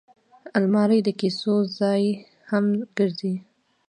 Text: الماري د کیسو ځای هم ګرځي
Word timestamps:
الماري 0.57 0.99
د 1.03 1.09
کیسو 1.19 1.53
ځای 1.79 2.03
هم 2.49 2.65
ګرځي 2.97 3.35